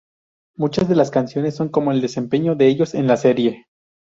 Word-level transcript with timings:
Muchas 0.55 0.89
de 0.89 0.95
las 0.95 1.11
canciones 1.11 1.53
son 1.55 1.69
como 1.69 1.91
el 1.91 2.01
desempeño 2.01 2.55
de 2.55 2.65
ellos 2.69 2.95
en 2.95 3.05
la 3.05 3.17
serie. 3.17 3.67